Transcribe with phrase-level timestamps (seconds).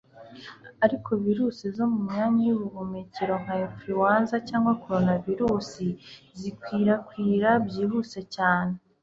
[0.85, 5.69] ariko virusi zo mu myanya y'ubuhumekero nka 'influenza' cyangwa coronavirus
[6.39, 8.73] zikwirakwira byihuse cyane.